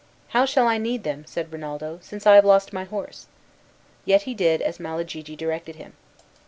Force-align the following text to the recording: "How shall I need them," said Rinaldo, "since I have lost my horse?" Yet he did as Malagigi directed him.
"How 0.29 0.45
shall 0.45 0.67
I 0.67 0.79
need 0.79 1.03
them," 1.03 1.25
said 1.27 1.53
Rinaldo, 1.53 1.99
"since 2.01 2.25
I 2.25 2.33
have 2.33 2.43
lost 2.43 2.73
my 2.73 2.85
horse?" 2.85 3.27
Yet 4.03 4.23
he 4.23 4.33
did 4.33 4.59
as 4.59 4.79
Malagigi 4.79 5.35
directed 5.35 5.75
him. 5.75 5.93